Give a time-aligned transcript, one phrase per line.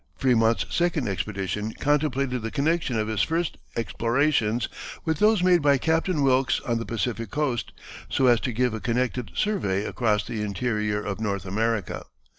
[0.21, 4.67] [Illustration: Ascending Frémont's Peak.] Frémont's second expedition contemplated the connection of his first explorations
[5.05, 7.71] with those made by Captain Wilkes on the Pacific Coast,
[8.09, 12.05] so as to give a connected survey across the interior of North America.